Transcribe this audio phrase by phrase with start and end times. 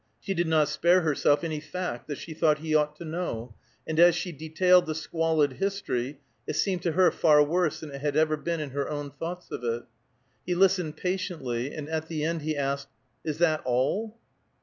[0.19, 3.53] She did not spare herself any fact that she thought he ought to know,
[3.85, 8.01] and as she detailed the squalid history, it seemed to her far worse than it
[8.01, 9.83] had ever been in her own thoughts of it.
[10.43, 12.87] He listened patiently, and at the end he asked,
[13.23, 14.17] "Is that all?"